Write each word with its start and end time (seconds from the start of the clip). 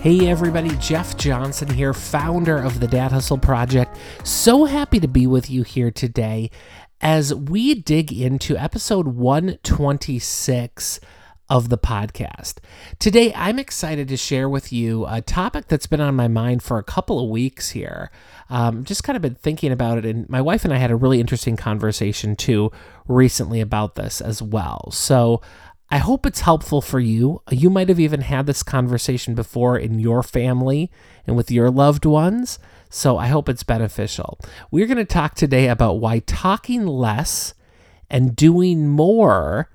Hey 0.00 0.28
everybody, 0.28 0.70
Jeff 0.76 1.16
Johnson 1.16 1.68
here, 1.68 1.92
founder 1.92 2.56
of 2.56 2.78
the 2.78 2.86
Dad 2.86 3.10
Hustle 3.10 3.36
Project. 3.36 3.96
So 4.22 4.64
happy 4.64 5.00
to 5.00 5.08
be 5.08 5.26
with 5.26 5.50
you 5.50 5.64
here 5.64 5.90
today 5.90 6.52
as 7.00 7.34
we 7.34 7.74
dig 7.74 8.12
into 8.12 8.56
episode 8.56 9.08
126 9.08 11.00
of 11.50 11.68
the 11.68 11.78
podcast. 11.78 12.58
Today, 13.00 13.32
I'm 13.34 13.58
excited 13.58 14.06
to 14.08 14.16
share 14.16 14.48
with 14.48 14.72
you 14.72 15.04
a 15.06 15.20
topic 15.20 15.66
that's 15.66 15.86
been 15.88 16.00
on 16.00 16.14
my 16.14 16.28
mind 16.28 16.62
for 16.62 16.78
a 16.78 16.84
couple 16.84 17.18
of 17.22 17.28
weeks 17.30 17.70
here. 17.70 18.12
Um, 18.50 18.84
just 18.84 19.02
kind 19.02 19.16
of 19.16 19.22
been 19.22 19.34
thinking 19.34 19.72
about 19.72 19.98
it, 19.98 20.06
and 20.06 20.28
my 20.28 20.40
wife 20.40 20.64
and 20.64 20.72
I 20.72 20.76
had 20.76 20.90
a 20.92 20.96
really 20.96 21.20
interesting 21.20 21.56
conversation 21.56 22.36
too 22.36 22.70
recently 23.08 23.60
about 23.60 23.94
this 23.96 24.20
as 24.20 24.42
well. 24.42 24.90
So, 24.92 25.40
I 25.90 25.98
hope 25.98 26.26
it's 26.26 26.40
helpful 26.40 26.82
for 26.82 27.00
you. 27.00 27.42
You 27.50 27.70
might 27.70 27.88
have 27.88 28.00
even 28.00 28.20
had 28.20 28.46
this 28.46 28.62
conversation 28.62 29.34
before 29.34 29.78
in 29.78 29.98
your 29.98 30.22
family 30.22 30.90
and 31.26 31.34
with 31.34 31.50
your 31.50 31.70
loved 31.70 32.04
ones. 32.04 32.58
So 32.90 33.16
I 33.16 33.28
hope 33.28 33.48
it's 33.48 33.62
beneficial. 33.62 34.38
We're 34.70 34.86
going 34.86 34.98
to 34.98 35.04
talk 35.04 35.34
today 35.34 35.68
about 35.68 35.94
why 35.94 36.18
talking 36.20 36.86
less 36.86 37.54
and 38.10 38.36
doing 38.36 38.88
more 38.88 39.70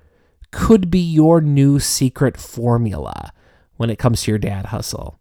could 0.52 0.88
be 0.88 1.00
your 1.00 1.40
new 1.40 1.80
secret 1.80 2.36
formula 2.36 3.32
when 3.76 3.90
it 3.90 3.98
comes 3.98 4.22
to 4.22 4.30
your 4.30 4.38
dad 4.38 4.66
hustle. 4.66 5.18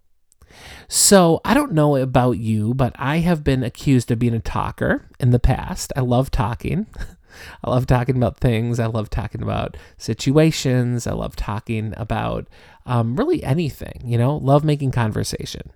So, 0.87 1.41
I 1.43 1.55
don't 1.55 1.73
know 1.73 1.95
about 1.95 2.37
you, 2.37 2.75
but 2.75 2.95
I 2.99 3.17
have 3.17 3.43
been 3.43 3.63
accused 3.63 4.11
of 4.11 4.19
being 4.19 4.35
a 4.35 4.39
talker 4.39 5.09
in 5.19 5.31
the 5.31 5.39
past. 5.39 5.91
I 5.95 6.01
love 6.01 6.29
talking. 6.29 6.85
I 7.63 7.69
love 7.69 7.87
talking 7.87 8.17
about 8.17 8.37
things. 8.37 8.79
I 8.79 8.85
love 8.85 9.09
talking 9.09 9.41
about 9.41 9.77
situations. 9.97 11.07
I 11.07 11.13
love 11.13 11.35
talking 11.35 11.93
about 11.97 12.47
um, 12.85 13.15
really 13.15 13.43
anything, 13.43 14.01
you 14.03 14.17
know, 14.17 14.37
love 14.37 14.63
making 14.63 14.91
conversation. 14.91 15.71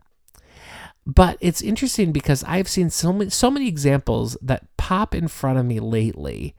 But 1.05 1.37
it's 1.39 1.61
interesting 1.61 2.11
because 2.11 2.43
I've 2.43 2.67
seen 2.67 2.89
so 2.89 3.13
many, 3.13 3.29
so 3.29 3.49
many 3.49 3.67
examples 3.67 4.37
that 4.41 4.65
pop 4.77 5.15
in 5.15 5.29
front 5.29 5.57
of 5.57 5.65
me 5.65 5.79
lately 5.79 6.55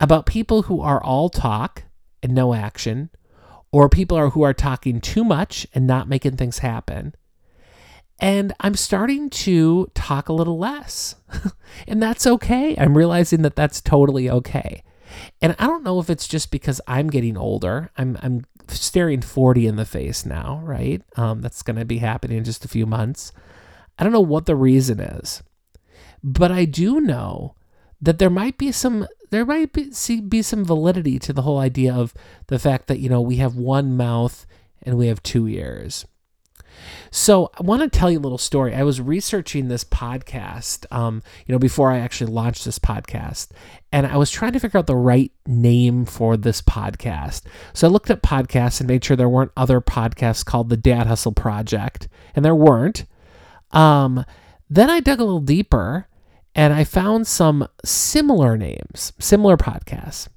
about 0.00 0.26
people 0.26 0.62
who 0.62 0.80
are 0.80 1.02
all 1.02 1.28
talk 1.28 1.84
and 2.22 2.34
no 2.34 2.52
action, 2.52 3.10
or 3.70 3.88
people 3.88 4.16
are, 4.16 4.30
who 4.30 4.42
are 4.42 4.54
talking 4.54 5.00
too 5.00 5.22
much 5.22 5.66
and 5.74 5.86
not 5.86 6.08
making 6.08 6.36
things 6.36 6.58
happen 6.58 7.14
and 8.18 8.54
I'm 8.60 8.74
starting 8.74 9.28
to 9.30 9.90
talk 9.94 10.28
a 10.28 10.32
little 10.32 10.58
less. 10.58 11.16
and 11.86 12.02
that's 12.02 12.26
okay. 12.26 12.74
I'm 12.78 12.96
realizing 12.96 13.42
that 13.42 13.56
that's 13.56 13.80
totally 13.80 14.30
okay. 14.30 14.82
And 15.40 15.54
I 15.58 15.66
don't 15.66 15.84
know 15.84 15.98
if 16.00 16.10
it's 16.10 16.26
just 16.26 16.50
because 16.50 16.80
I'm 16.86 17.08
getting 17.08 17.36
older. 17.36 17.90
I'm 17.96 18.18
I'm 18.22 18.44
staring 18.68 19.20
40 19.20 19.66
in 19.66 19.76
the 19.76 19.84
face 19.84 20.26
now, 20.26 20.60
right? 20.64 21.02
Um, 21.16 21.40
that's 21.40 21.62
going 21.62 21.76
to 21.76 21.84
be 21.84 21.98
happening 21.98 22.38
in 22.38 22.44
just 22.44 22.64
a 22.64 22.68
few 22.68 22.86
months. 22.86 23.32
I 23.98 24.04
don't 24.04 24.12
know 24.12 24.20
what 24.20 24.46
the 24.46 24.56
reason 24.56 25.00
is, 25.00 25.42
but 26.22 26.50
I 26.50 26.64
do 26.64 27.00
know 27.00 27.54
that 28.00 28.18
there 28.18 28.30
might 28.30 28.58
be 28.58 28.72
some 28.72 29.06
there 29.30 29.44
might 29.44 29.72
be, 29.72 29.92
see, 29.92 30.20
be 30.20 30.40
some 30.40 30.64
validity 30.64 31.18
to 31.18 31.32
the 31.32 31.42
whole 31.42 31.58
idea 31.58 31.92
of 31.92 32.14
the 32.46 32.58
fact 32.58 32.86
that 32.86 32.98
you 32.98 33.08
know 33.08 33.20
we 33.20 33.36
have 33.36 33.56
one 33.56 33.96
mouth 33.96 34.46
and 34.82 34.96
we 34.96 35.08
have 35.08 35.22
two 35.22 35.48
ears. 35.48 36.06
So 37.10 37.50
I 37.58 37.62
want 37.62 37.82
to 37.82 37.98
tell 37.98 38.10
you 38.10 38.18
a 38.18 38.20
little 38.20 38.38
story. 38.38 38.74
I 38.74 38.82
was 38.82 39.00
researching 39.00 39.68
this 39.68 39.84
podcast, 39.84 40.84
um, 40.92 41.22
you 41.46 41.52
know, 41.52 41.58
before 41.58 41.90
I 41.90 41.98
actually 41.98 42.32
launched 42.32 42.64
this 42.64 42.78
podcast, 42.78 43.50
and 43.92 44.06
I 44.06 44.16
was 44.16 44.30
trying 44.30 44.52
to 44.52 44.60
figure 44.60 44.78
out 44.78 44.86
the 44.86 44.96
right 44.96 45.32
name 45.46 46.04
for 46.04 46.36
this 46.36 46.60
podcast. 46.60 47.42
So 47.72 47.86
I 47.86 47.90
looked 47.90 48.10
at 48.10 48.22
podcasts 48.22 48.80
and 48.80 48.88
made 48.88 49.04
sure 49.04 49.16
there 49.16 49.28
weren't 49.28 49.52
other 49.56 49.80
podcasts 49.80 50.44
called 50.44 50.68
the 50.68 50.76
Dad 50.76 51.06
Hustle 51.06 51.32
Project, 51.32 52.08
and 52.34 52.44
there 52.44 52.54
weren't. 52.54 53.04
Um, 53.72 54.24
then 54.68 54.90
I 54.90 55.00
dug 55.00 55.20
a 55.20 55.24
little 55.24 55.40
deeper, 55.40 56.08
and 56.54 56.72
I 56.72 56.84
found 56.84 57.26
some 57.26 57.68
similar 57.84 58.56
names, 58.56 59.12
similar 59.18 59.56
podcasts. 59.56 60.28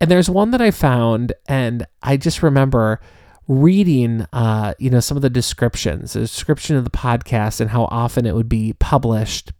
And 0.00 0.10
there's 0.10 0.28
one 0.28 0.50
that 0.50 0.60
I 0.60 0.70
found, 0.70 1.32
and 1.48 1.86
I 2.02 2.16
just 2.16 2.42
remember 2.42 3.00
reading, 3.48 4.26
uh, 4.32 4.74
you 4.78 4.90
know, 4.90 5.00
some 5.00 5.16
of 5.16 5.22
the 5.22 5.30
descriptions, 5.30 6.14
the 6.14 6.20
description 6.20 6.76
of 6.76 6.84
the 6.84 6.90
podcast 6.90 7.60
and 7.60 7.70
how 7.70 7.84
often 7.84 8.26
it 8.26 8.34
would 8.34 8.48
be 8.48 8.74
published. 8.78 9.52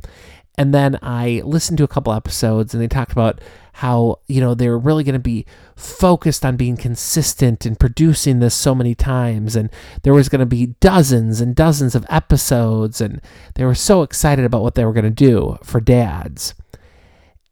And 0.58 0.72
then 0.72 0.98
I 1.02 1.42
listened 1.44 1.78
to 1.78 1.84
a 1.84 1.88
couple 1.88 2.12
episodes 2.12 2.72
and 2.72 2.82
they 2.82 2.88
talked 2.88 3.12
about 3.12 3.40
how, 3.74 4.20
you 4.26 4.40
know, 4.40 4.54
they 4.54 4.70
were 4.70 4.78
really 4.78 5.04
going 5.04 5.12
to 5.12 5.18
be 5.18 5.44
focused 5.76 6.46
on 6.46 6.56
being 6.56 6.78
consistent 6.78 7.66
and 7.66 7.78
producing 7.78 8.38
this 8.38 8.54
so 8.54 8.74
many 8.74 8.94
times. 8.94 9.54
And 9.54 9.68
there 10.02 10.14
was 10.14 10.30
going 10.30 10.40
to 10.40 10.46
be 10.46 10.74
dozens 10.80 11.42
and 11.42 11.54
dozens 11.54 11.94
of 11.94 12.06
episodes. 12.08 13.02
And 13.02 13.20
they 13.54 13.64
were 13.66 13.74
so 13.74 14.02
excited 14.02 14.46
about 14.46 14.62
what 14.62 14.76
they 14.76 14.84
were 14.84 14.94
going 14.94 15.04
to 15.04 15.10
do 15.10 15.58
for 15.62 15.78
dads. 15.78 16.54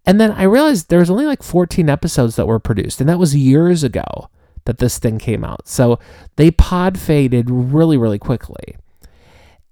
And 0.07 0.19
then 0.19 0.33
I 0.33 0.45
realized 0.45 0.89
there 0.89 0.99
was 0.99 1.11
only 1.11 1.27
like 1.27 1.43
14 1.43 1.91
episodes 1.91 2.37
that 2.37 2.47
were 2.47 2.59
produced. 2.59 3.01
And 3.01 3.09
that 3.09 3.19
was 3.19 3.37
years 3.37 3.85
ago 3.85 4.31
that 4.65 4.79
this 4.79 4.99
thing 4.99 5.19
came 5.19 5.45
out. 5.45 5.69
So 5.69 5.99
they 6.37 6.51
pod 6.51 6.99
faded 6.99 7.51
really, 7.51 7.97
really 7.97 8.19
quickly. 8.19 8.77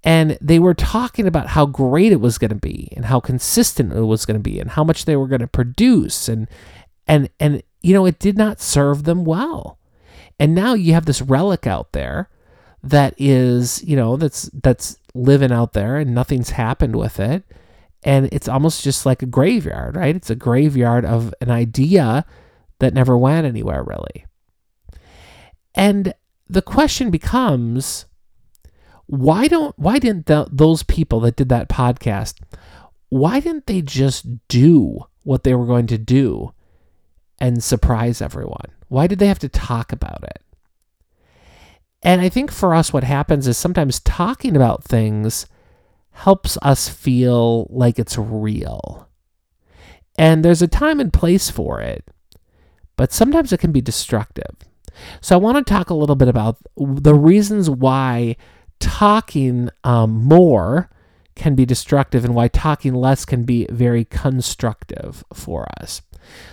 And 0.05 0.37
they 0.41 0.59
were 0.59 0.75
talking 0.75 1.27
about 1.27 1.49
how 1.49 1.67
great 1.67 2.13
it 2.13 2.21
was 2.21 2.39
going 2.39 2.51
to 2.51 2.57
be 2.57 2.93
and 2.97 3.05
how 3.05 3.21
consistent 3.21 3.93
it 3.93 4.03
was 4.03 4.27
going 4.27 4.37
to 4.37 4.43
be 4.43 4.59
and 4.59 4.71
how 4.71 4.83
much 4.83 5.05
they 5.05 5.17
were 5.17 5.29
going 5.29 5.41
to 5.41 5.47
produce. 5.47 6.29
And, 6.29 6.49
and, 7.07 7.31
and, 7.39 7.63
you 7.83 7.95
know, 7.95 8.05
it 8.05 8.19
did 8.19 8.37
not 8.37 8.61
serve 8.61 9.05
them 9.05 9.25
well. 9.25 9.79
And 10.41 10.55
now 10.55 10.75
you 10.75 10.93
have 10.95 11.07
this 11.07 11.23
relic 11.23 11.67
out 11.67 11.93
there 11.93 12.29
that 12.83 13.15
is, 13.17 13.85
you 13.85 13.95
know, 13.95 14.17
that's, 14.17 14.51
that's 14.53 14.99
living 15.15 15.53
out 15.53 15.73
there 15.73 15.99
and 15.99 16.15
nothing's 16.15 16.51
happened 16.51 16.97
with 16.97 17.21
it. 17.21 17.45
And 18.03 18.29
it's 18.33 18.49
almost 18.49 18.83
just 18.83 19.07
like 19.07 19.23
a 19.23 19.27
graveyard, 19.27 19.95
right? 19.95 20.17
It's 20.17 20.31
a 20.31 20.35
graveyard 20.35 21.05
of 21.05 21.33
an 21.41 21.53
idea 21.53 22.25
that 22.81 22.95
never 22.95 23.17
went 23.17 23.47
anywhere, 23.47 23.85
really. 23.85 24.27
And 25.75 26.15
the 26.49 26.63
question 26.63 27.11
becomes 27.11 28.07
why 29.07 29.49
don't 29.49 29.79
why 29.79 29.99
didn't 29.99 30.27
the, 30.27 30.49
those 30.51 30.83
people 30.83 31.21
that 31.21 31.37
did 31.37 31.49
that 31.49 31.69
podcast 31.69 32.35
why 33.13 33.41
didn't 33.41 33.67
they 33.67 33.83
just 33.83 34.25
do 34.49 35.05
what 35.23 35.43
they 35.43 35.55
were 35.55 35.67
going 35.67 35.87
to 35.87 35.99
do 35.99 36.55
and 37.39 37.63
surprise 37.63 38.23
everyone? 38.23 38.71
Why 38.89 39.07
did 39.07 39.19
they 39.19 39.27
have 39.27 39.39
to 39.41 39.51
talk 39.51 39.93
about 39.93 40.25
it? 40.25 40.41
And 42.03 42.23
I 42.23 42.31
think 42.31 42.51
for 42.51 42.75
us, 42.75 42.91
what 42.91 43.05
happens 43.05 43.47
is 43.47 43.59
sometimes 43.59 44.01
talking 44.01 44.57
about 44.57 44.83
things 44.83 45.45
helps 46.13 46.57
us 46.63 46.89
feel 46.89 47.67
like 47.69 47.99
it's 47.99 48.17
real. 48.17 49.11
And 50.17 50.43
there's 50.43 50.63
a 50.63 50.67
time 50.67 50.99
and 50.99 51.13
place 51.13 51.51
for 51.51 51.83
it, 51.83 52.09
but 52.97 53.13
sometimes 53.13 53.53
it 53.53 53.61
can 53.61 53.73
be 53.73 53.83
destructive. 53.83 54.57
So 55.21 55.35
I 55.35 55.39
want 55.39 55.65
to 55.65 55.73
talk 55.73 55.91
a 55.91 55.95
little 55.95 56.17
bit 56.17 56.29
about 56.29 56.59
the 56.77 57.15
reasons 57.15 57.69
why 57.69 58.37
talking 58.81 59.71
um, 59.85 60.25
more 60.25 60.91
can 61.35 61.55
be 61.55 61.65
destructive 61.65 62.25
and 62.25 62.35
why 62.35 62.49
talking 62.49 62.95
less 62.95 63.25
can 63.25 63.45
be 63.45 63.67
very 63.71 64.05
constructive 64.05 65.25
for 65.33 65.67
us. 65.81 66.03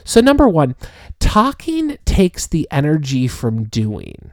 So, 0.03 0.21
number 0.21 0.47
one, 0.47 0.75
talking 1.19 1.97
takes 2.05 2.47
the 2.47 2.67
energy 2.71 3.27
from 3.27 3.65
doing. 3.65 4.31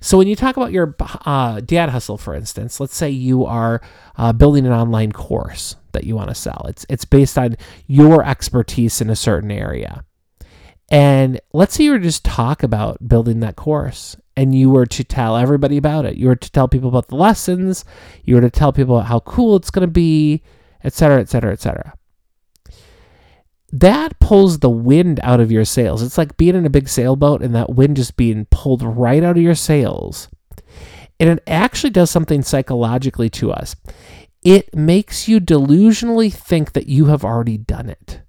So, 0.00 0.18
when 0.18 0.28
you 0.28 0.36
talk 0.36 0.56
about 0.56 0.72
your 0.72 0.94
uh, 1.00 1.60
dad 1.60 1.88
hustle, 1.88 2.18
for 2.18 2.34
instance, 2.34 2.78
let's 2.78 2.94
say 2.94 3.10
you 3.10 3.44
are 3.44 3.80
uh, 4.16 4.32
building 4.32 4.66
an 4.66 4.72
online 4.72 5.12
course 5.12 5.76
that 5.92 6.04
you 6.04 6.14
want 6.14 6.28
to 6.28 6.34
sell. 6.34 6.66
It's 6.68 6.86
it's 6.88 7.04
based 7.04 7.36
on 7.38 7.56
your 7.86 8.24
expertise 8.24 9.00
in 9.00 9.10
a 9.10 9.16
certain 9.16 9.50
area. 9.50 10.04
And 10.92 11.40
let's 11.54 11.74
say 11.74 11.84
you 11.84 11.92
were 11.92 11.98
just 11.98 12.22
talk 12.22 12.62
about 12.62 13.08
building 13.08 13.40
that 13.40 13.56
course 13.56 14.14
and 14.36 14.54
you 14.54 14.68
were 14.68 14.84
to 14.84 15.02
tell 15.02 15.38
everybody 15.38 15.78
about 15.78 16.04
it. 16.04 16.16
You 16.16 16.28
were 16.28 16.36
to 16.36 16.52
tell 16.52 16.68
people 16.68 16.90
about 16.90 17.08
the 17.08 17.16
lessons, 17.16 17.86
you 18.24 18.34
were 18.34 18.42
to 18.42 18.50
tell 18.50 18.74
people 18.74 19.00
how 19.00 19.20
cool 19.20 19.56
it's 19.56 19.70
going 19.70 19.88
to 19.88 19.90
be, 19.90 20.42
et 20.84 20.92
cetera, 20.92 21.18
et 21.18 21.30
cetera, 21.30 21.50
et 21.50 21.60
cetera. 21.60 21.94
That 23.72 24.20
pulls 24.20 24.58
the 24.58 24.68
wind 24.68 25.18
out 25.22 25.40
of 25.40 25.50
your 25.50 25.64
sails. 25.64 26.02
It's 26.02 26.18
like 26.18 26.36
being 26.36 26.54
in 26.54 26.66
a 26.66 26.70
big 26.70 26.90
sailboat 26.90 27.40
and 27.40 27.54
that 27.54 27.74
wind 27.74 27.96
just 27.96 28.18
being 28.18 28.44
pulled 28.50 28.82
right 28.82 29.24
out 29.24 29.38
of 29.38 29.42
your 29.42 29.54
sails. 29.54 30.28
And 31.18 31.30
it 31.30 31.42
actually 31.46 31.90
does 31.90 32.10
something 32.10 32.42
psychologically 32.42 33.30
to 33.30 33.50
us. 33.50 33.74
It 34.42 34.74
makes 34.74 35.26
you 35.26 35.40
delusionally 35.40 36.30
think 36.30 36.72
that 36.72 36.86
you 36.86 37.06
have 37.06 37.24
already 37.24 37.56
done 37.56 37.88
it. 37.88 38.20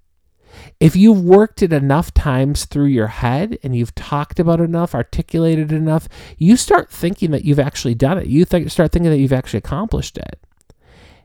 If 0.80 0.96
you've 0.96 1.22
worked 1.22 1.62
it 1.62 1.72
enough 1.72 2.12
times 2.12 2.64
through 2.64 2.86
your 2.86 3.08
head 3.08 3.58
and 3.62 3.76
you've 3.76 3.94
talked 3.94 4.38
about 4.38 4.60
enough, 4.60 4.94
articulated 4.94 5.72
enough, 5.72 6.08
you 6.38 6.56
start 6.56 6.90
thinking 6.90 7.30
that 7.30 7.44
you've 7.44 7.60
actually 7.60 7.94
done 7.94 8.18
it. 8.18 8.26
You 8.26 8.44
th- 8.44 8.70
start 8.70 8.92
thinking 8.92 9.10
that 9.10 9.18
you've 9.18 9.32
actually 9.32 9.58
accomplished 9.58 10.18
it, 10.18 10.40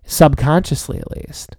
subconsciously 0.05 0.99
at 0.99 1.11
least. 1.11 1.55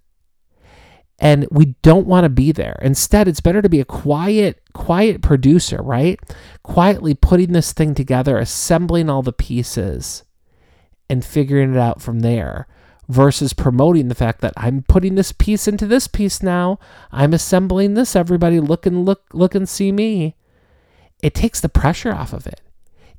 And 1.19 1.47
we 1.51 1.75
don't 1.83 2.07
want 2.07 2.25
to 2.25 2.31
be 2.31 2.51
there. 2.51 2.79
Instead, 2.81 3.29
it's 3.29 3.43
better 3.43 3.61
to 3.61 3.69
be 3.69 3.81
a 3.81 3.85
quiet, 3.85 4.63
quiet 4.73 5.21
producer, 5.21 5.83
right? 5.83 6.19
Quietly 6.63 7.15
putting 7.15 7.53
this 7.53 7.75
thing 7.75 7.95
together, 7.95 8.39
assembling 8.39 9.11
all 9.11 9.21
the 9.23 9.33
pieces, 9.33 10.25
and 11.11 11.25
figuring 11.25 11.75
it 11.75 11.79
out 11.79 12.01
from 12.01 12.21
there 12.21 12.67
versus 13.11 13.53
promoting 13.53 14.09
the 14.09 14.15
fact 14.15 14.41
that 14.41 14.53
I'm 14.57 14.83
putting 14.83 15.17
this 15.17 15.33
piece 15.33 15.67
into 15.67 15.87
this 15.87 16.07
piece 16.07 16.43
now. 16.43 16.79
I'm 17.11 17.35
assembling 17.35 17.95
this. 17.95 18.15
Everybody 18.15 18.61
look 18.61 18.87
and 18.87 19.05
look 19.05 19.25
look 19.33 19.55
and 19.55 19.69
see 19.69 19.93
me. 19.93 20.37
It 21.23 21.35
takes 21.35 21.61
the 21.61 21.69
pressure 21.69 22.13
off 22.13 22.33
of 22.33 22.47
it. 22.47 22.61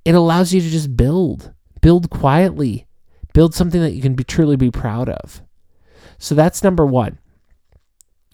It 0.06 0.16
allows 0.16 0.54
you 0.54 0.62
to 0.62 0.70
just 0.70 0.98
build, 0.98 1.54
build 1.82 2.10
quietly, 2.10 2.88
build 3.34 3.54
something 3.54 3.82
that 3.82 3.92
you 3.92 4.02
can 4.02 4.16
be 4.16 4.24
truly 4.24 4.56
be 4.56 4.72
proud 4.72 5.10
of. 5.10 5.42
So 6.18 6.34
that's 6.34 6.64
number 6.64 6.86
1. 6.86 7.20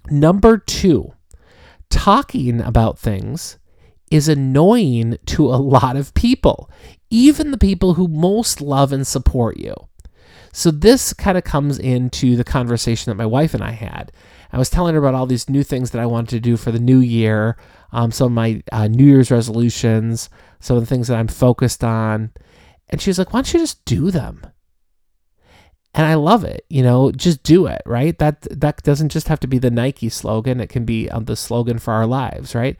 Number 0.10 0.58
2, 0.58 1.12
talking 1.90 2.62
about 2.62 2.98
things 2.98 3.58
is 4.10 4.30
annoying 4.30 5.18
to 5.26 5.48
a 5.48 5.56
lot 5.58 5.98
of 5.98 6.14
people, 6.14 6.70
even 7.10 7.52
the 7.52 7.58
people 7.58 7.96
who 7.96 8.08
most 8.08 8.62
love 8.62 8.94
and 8.94 9.06
support 9.06 9.58
you. 9.58 9.74
So 10.58 10.72
this 10.72 11.14
kind 11.14 11.38
of 11.38 11.44
comes 11.44 11.78
into 11.78 12.36
the 12.36 12.44
conversation 12.44 13.12
that 13.12 13.16
my 13.16 13.28
wife 13.28 13.54
and 13.54 13.64
I 13.64 13.74
had. 13.74 14.12
I 14.52 14.58
was 14.58 14.72
telling 14.72 14.96
her 14.96 15.00
about 15.00 15.14
all 15.14 15.28
these 15.28 15.48
new 15.48 15.62
things 15.62 15.92
that 15.92 16.02
I 16.02 16.08
wanted 16.08 16.32
to 16.32 16.40
do 16.40 16.58
for 16.58 16.72
the 16.72 16.80
new 16.80 16.98
year, 16.98 17.58
um, 17.92 18.12
some 18.12 18.26
of 18.26 18.32
my 18.32 18.64
uh, 18.72 18.88
New 18.88 19.06
Year's 19.06 19.30
resolutions, 19.30 20.32
some 20.60 20.76
of 20.76 20.82
the 20.82 20.88
things 20.88 21.10
that 21.10 21.20
I'm 21.20 21.28
focused 21.28 21.84
on. 21.84 22.32
And 22.90 23.00
she's 23.00 23.20
like, 23.20 23.34
why 23.34 23.42
don't 23.42 23.54
you 23.54 23.60
just 23.60 23.86
do 23.86 24.10
them? 24.10 24.48
And 25.94 26.08
I 26.08 26.16
love 26.16 26.44
it, 26.44 26.66
you 26.70 26.82
know, 26.82 27.12
just 27.12 27.44
do 27.44 27.68
it, 27.68 27.84
right? 27.86 28.18
That 28.18 28.42
that 28.50 28.82
doesn't 28.82 29.10
just 29.10 29.28
have 29.28 29.40
to 29.42 29.48
be 29.48 29.60
the 29.60 29.70
Nike 29.70 30.10
slogan; 30.10 30.60
it 30.60 30.70
can 30.70 30.86
be 30.86 31.08
um, 31.12 31.26
the 31.26 31.36
slogan 31.36 31.78
for 31.78 31.94
our 31.94 32.08
lives, 32.08 32.56
right? 32.56 32.78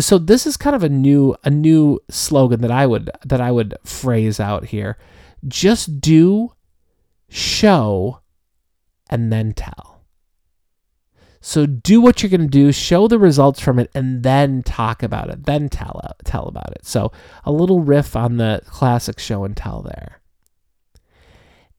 So 0.00 0.18
this 0.18 0.46
is 0.46 0.58
kind 0.58 0.76
of 0.76 0.84
a 0.84 0.90
new 0.90 1.34
a 1.44 1.50
new 1.50 1.98
slogan 2.10 2.60
that 2.60 2.70
I 2.70 2.86
would 2.86 3.10
that 3.24 3.40
I 3.40 3.50
would 3.50 3.74
phrase 3.84 4.38
out 4.38 4.66
here. 4.66 4.98
Just 5.48 6.02
do 6.02 6.52
show, 7.30 8.20
and 9.08 9.32
then 9.32 9.54
tell. 9.54 10.02
So 11.40 11.64
do 11.64 12.02
what 12.02 12.22
you're 12.22 12.30
going 12.30 12.42
to 12.42 12.46
do, 12.48 12.70
show 12.70 13.08
the 13.08 13.18
results 13.18 13.60
from 13.60 13.78
it, 13.78 13.90
and 13.94 14.22
then 14.22 14.62
talk 14.62 15.02
about 15.02 15.30
it. 15.30 15.46
Then 15.46 15.70
tell 15.70 16.00
uh, 16.04 16.12
tell 16.24 16.46
about 16.46 16.72
it. 16.72 16.84
So 16.84 17.12
a 17.44 17.52
little 17.52 17.80
riff 17.80 18.14
on 18.14 18.36
the 18.36 18.60
classic 18.66 19.18
show 19.18 19.44
and 19.44 19.56
tell 19.56 19.80
there. 19.82 20.20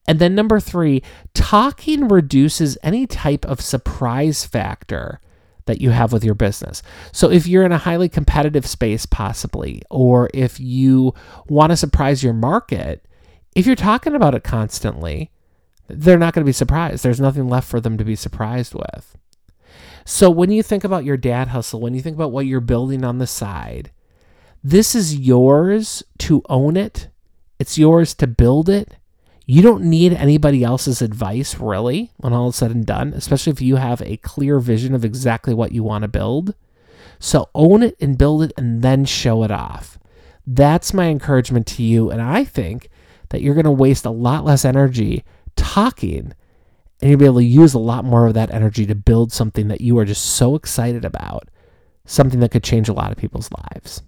And 0.07 0.18
then 0.18 0.33
number 0.33 0.59
three, 0.59 1.03
talking 1.36 2.07
reduces 2.07 2.77
any 2.81 3.06
type 3.06 3.45
of 3.45 3.62
surprise 3.62 4.45
factor 4.45 5.21
that 5.65 5.80
you 5.80 5.92
have 5.92 6.12
with 6.12 6.24
your 6.24 6.33
business. 6.33 6.81
So 7.12 7.30
if 7.30 7.45
you're 7.45 7.63
in 7.63 7.71
a 7.71 7.77
highly 7.77 8.09
competitive 8.09 8.65
space, 8.65 9.06
possibly, 9.06 9.83
or 9.92 10.30
if 10.33 10.59
you 10.59 11.13
want 11.47 11.69
to 11.69 11.77
surprise 11.77 12.24
your 12.24 12.33
market, 12.33 13.06
if 13.56 13.68
you're 13.68 13.75
talking 13.75 14.15
about 14.15 14.33
it 14.33 14.44
constantly, 14.44 15.30
they're 15.96 16.18
not 16.18 16.34
going 16.34 16.44
to 16.44 16.50
be 16.50 16.54
surprised. 16.54 17.04
There's 17.04 17.22
nothing 17.22 17.48
left 17.48 17.68
for 17.68 17.80
them 17.80 17.98
to 17.98 18.04
be 18.04 18.16
surprised 18.16 18.74
with. 18.74 19.18
So 20.06 20.30
when 20.30 20.52
you 20.52 20.64
think 20.64 20.84
about 20.84 21.06
your 21.06 21.18
dad 21.18 21.50
hustle, 21.50 21.80
when 21.80 21.94
you 21.94 22.02
think 22.02 22.16
about 22.16 22.32
what 22.32 22.46
you're 22.46 22.60
building 22.60 23.04
on 23.04 23.20
the 23.20 23.28
side, 23.28 23.92
this 24.64 24.96
is 24.96 25.16
yours 25.16 26.04
to 26.20 26.44
own 26.50 26.78
it. 26.78 27.08
It's 27.60 27.78
yours 27.78 28.14
to 28.16 28.28
build 28.28 28.70
it. 28.70 28.96
You 29.46 29.62
don't 29.62 29.84
need 29.84 30.14
anybody 30.14 30.64
else's 30.64 31.02
advice, 31.02 31.60
really, 31.60 32.12
when 32.18 32.34
all 32.34 32.50
is 32.50 32.56
said 32.56 32.72
and 32.72 32.86
done, 32.86 33.14
especially 33.14 33.52
if 33.52 33.62
you 33.62 33.76
have 33.76 34.02
a 34.02 34.18
clear 34.18 34.60
vision 34.60 34.96
of 34.96 35.04
exactly 35.04 35.54
what 35.54 35.72
you 35.72 35.84
want 35.84 36.04
to 36.04 36.08
build. 36.08 36.56
So 37.20 37.50
own 37.54 37.84
it 37.84 37.96
and 38.00 38.18
build 38.18 38.44
it 38.44 38.54
and 38.58 38.82
then 38.82 39.06
show 39.06 39.44
it 39.44 39.52
off. 39.52 40.00
That's 40.46 40.94
my 40.94 41.06
encouragement 41.06 41.68
to 41.68 41.84
you. 41.84 42.10
And 42.10 42.22
I 42.22 42.44
think 42.44 42.90
that 43.30 43.42
you're 43.42 43.56
going 43.56 43.66
to 43.66 43.72
waste 43.72 44.06
a 44.06 44.12
lot 44.12 44.46
less 44.46 44.66
energy 44.66 45.24
talking 45.56 46.33
and 47.01 47.09
you'll 47.09 47.19
be 47.19 47.25
able 47.25 47.39
to 47.39 47.44
use 47.44 47.74
a 47.74 47.80
lot 47.80 48.06
more 48.06 48.27
of 48.27 48.36
that 48.36 48.53
energy 48.53 48.86
to 48.86 48.95
build 48.95 49.31
something 49.31 49.68
that 49.69 49.81
you 49.81 49.98
are 49.98 50.06
just 50.06 50.24
so 50.24 50.56
excited 50.56 51.03
about, 51.03 51.50
something 52.06 52.39
that 52.39 52.51
could 52.51 52.63
change 52.63 52.88
a 52.88 52.94
lot 52.94 53.12
of 53.12 53.18
people's 53.18 53.50
lives. 53.51 54.03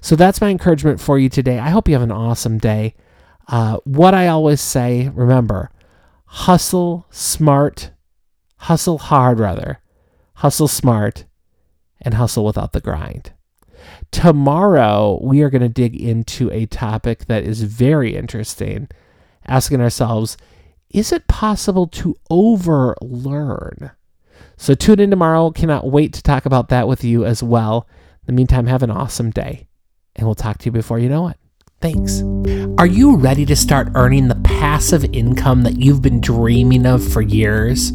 So 0.00 0.16
that's 0.16 0.40
my 0.40 0.48
encouragement 0.48 1.00
for 1.00 1.18
you 1.18 1.28
today. 1.28 1.58
I 1.58 1.68
hope 1.68 1.86
you 1.86 1.94
have 1.94 2.02
an 2.02 2.10
awesome 2.10 2.58
day. 2.58 2.94
Uh, 3.46 3.76
what 3.84 4.14
I 4.14 4.28
always 4.28 4.62
say, 4.62 5.10
remember, 5.14 5.70
hustle 6.24 7.06
smart, 7.10 7.90
hustle 8.56 8.98
hard, 8.98 9.38
rather, 9.38 9.80
hustle 10.34 10.68
smart, 10.68 11.26
and 12.00 12.14
hustle 12.14 12.46
without 12.46 12.72
the 12.72 12.80
grind. 12.80 13.32
Tomorrow, 14.10 15.20
we 15.22 15.42
are 15.42 15.50
going 15.50 15.60
to 15.60 15.68
dig 15.68 15.94
into 15.94 16.50
a 16.50 16.64
topic 16.64 17.26
that 17.26 17.44
is 17.44 17.62
very 17.64 18.16
interesting, 18.16 18.88
asking 19.46 19.82
ourselves, 19.82 20.38
is 20.94 21.12
it 21.12 21.26
possible 21.26 21.88
to 21.88 22.14
overlearn? 22.30 23.90
So 24.56 24.74
tune 24.74 25.00
in 25.00 25.10
tomorrow. 25.10 25.50
Cannot 25.50 25.90
wait 25.90 26.12
to 26.14 26.22
talk 26.22 26.46
about 26.46 26.68
that 26.68 26.86
with 26.86 27.02
you 27.02 27.24
as 27.26 27.42
well. 27.42 27.88
In 28.26 28.26
the 28.26 28.32
meantime, 28.32 28.66
have 28.66 28.84
an 28.84 28.92
awesome 28.92 29.30
day, 29.30 29.66
and 30.14 30.24
we'll 30.24 30.36
talk 30.36 30.58
to 30.58 30.66
you 30.66 30.70
before 30.70 31.00
you 31.00 31.08
know 31.08 31.28
it. 31.28 31.36
Thanks. 31.80 32.22
Are 32.78 32.86
you 32.86 33.16
ready 33.16 33.44
to 33.44 33.56
start 33.56 33.88
earning 33.94 34.28
the 34.28 34.36
passive 34.36 35.04
income 35.12 35.64
that 35.64 35.76
you've 35.76 36.00
been 36.00 36.20
dreaming 36.20 36.86
of 36.86 37.06
for 37.06 37.20
years? 37.20 37.90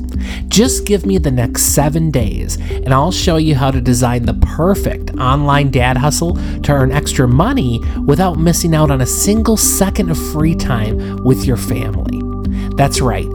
Just 0.50 0.86
give 0.86 1.06
me 1.06 1.18
the 1.18 1.32
next 1.32 1.74
seven 1.74 2.12
days, 2.12 2.58
and 2.58 2.94
I'll 2.94 3.14
show 3.14 3.38
you 3.38 3.56
how 3.56 3.72
to 3.72 3.80
design 3.80 4.26
the 4.26 4.34
perfect 4.34 5.12
online 5.16 5.72
dad 5.72 5.98
hustle 5.98 6.36
to 6.64 6.72
earn 6.74 6.92
extra 6.92 7.30
money 7.30 7.80
without 8.06 8.38
missing 8.38 8.76
out 8.76 8.92
on 8.92 9.02
a 9.02 9.08
single 9.08 9.58
second 9.58 10.12
of 10.12 10.18
free 10.34 10.54
time 10.54 11.24
with 11.24 11.46
your 11.46 11.58
family. 11.58 12.29
That's 12.76 13.02
right. 13.02 13.28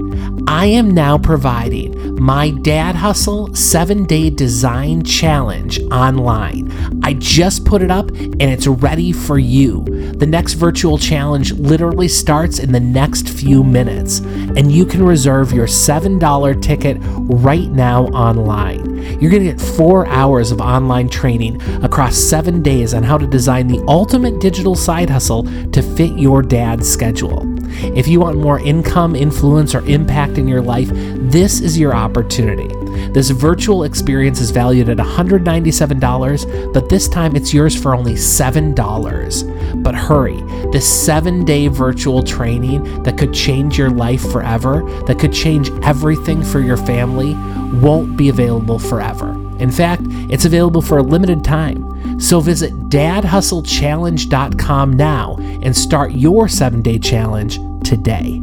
I 0.47 0.66
am 0.66 0.90
now 0.90 1.19
providing 1.19 2.23
my 2.23 2.50
Dad 2.50 2.95
Hustle 2.95 3.54
7 3.54 4.04
Day 4.04 4.31
Design 4.31 5.02
Challenge 5.02 5.81
online. 5.90 6.71
I 7.02 7.14
just 7.14 7.64
put 7.64 7.83
it 7.83 7.90
up 7.90 8.09
and 8.11 8.43
it's 8.43 8.66
ready 8.66 9.12
for 9.12 9.38
you. 9.38 9.85
The 10.16 10.26
next 10.26 10.54
virtual 10.54 10.97
challenge 10.99 11.52
literally 11.52 12.09
starts 12.09 12.59
in 12.59 12.73
the 12.73 12.81
next 12.81 13.28
few 13.28 13.64
minutes, 13.64 14.21
and 14.21 14.71
you 14.71 14.87
can 14.87 15.04
reserve 15.04 15.52
your 15.52 15.66
$7 15.66 16.62
ticket 16.62 16.97
right 17.00 17.71
now 17.71 18.04
online. 18.07 18.97
You're 19.21 19.31
going 19.31 19.45
to 19.45 19.52
get 19.52 19.61
four 19.61 20.07
hours 20.07 20.50
of 20.50 20.61
online 20.61 21.09
training 21.09 21.61
across 21.83 22.16
seven 22.16 22.62
days 22.62 22.95
on 22.95 23.02
how 23.02 23.19
to 23.19 23.26
design 23.26 23.66
the 23.69 23.85
ultimate 23.88 24.40
digital 24.40 24.75
side 24.75 25.11
hustle 25.11 25.45
to 25.73 25.83
fit 25.83 26.19
your 26.19 26.43
dad's 26.43 26.90
schedule. 26.90 27.53
If 27.97 28.09
you 28.09 28.21
want 28.21 28.38
more 28.38 28.61
income, 28.61 29.14
influence, 29.16 29.75
or 29.75 29.81
impact 29.87 30.38
in 30.38 30.49
your 30.49 30.62
life, 30.62 30.88
this 30.93 31.61
is 31.61 31.78
your 31.78 31.95
opportunity. 31.95 32.69
This 33.12 33.31
virtual 33.31 33.85
experience 33.85 34.40
is 34.40 34.50
valued 34.50 34.88
at 34.88 34.99
$197, 34.99 36.73
but 36.73 36.88
this 36.88 37.09
time 37.09 37.37
it's 37.37 37.52
yours 37.52 37.81
for 37.81 37.95
only 37.95 38.14
$7. 38.14 39.83
But 39.83 39.95
hurry, 39.95 40.40
this 40.73 40.88
seven 40.88 41.45
day 41.45 41.69
virtual 41.69 42.23
training 42.23 43.02
that 43.02 43.19
could 43.19 43.33
change 43.33 43.78
your 43.78 43.90
life 43.90 44.23
forever, 44.33 44.83
that 45.07 45.19
could 45.19 45.33
change 45.33 45.71
everything 45.83 46.43
for 46.43 46.61
your 46.61 46.76
family, 46.76 47.35
won't 47.81 48.16
be 48.16 48.28
available 48.28 48.78
forever. 48.78 49.33
In 49.59 49.71
fact, 49.71 50.02
it's 50.31 50.45
available 50.45 50.83
for 50.83 50.99
a 50.99 51.02
limited 51.02 51.45
time. 51.45 51.84
So 52.25 52.40
visit 52.40 52.73
dadhustlechallenge.com 52.88 54.93
now 54.95 55.37
and 55.38 55.76
start 55.76 56.12
your 56.12 56.49
seven 56.49 56.81
day 56.81 56.99
challenge 56.99 57.59
today. 57.87 58.40